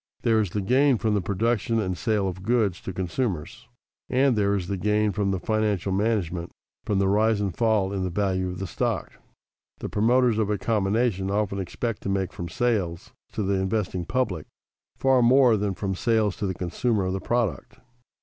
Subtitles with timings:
[0.23, 3.67] There is the gain from the production and sale of goods to consumers,
[4.09, 6.49] and there is the gain from the financial management,
[6.85, 9.11] from the rise and fall in the value of stock.
[9.77, 14.47] The promoters of a combination often expect to make from sales to the investing public
[14.97, 17.77] far more than from sales to the consumer of the product.